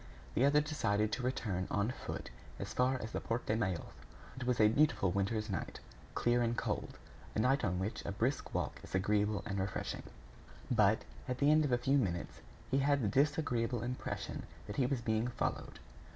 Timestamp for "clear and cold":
6.15-6.97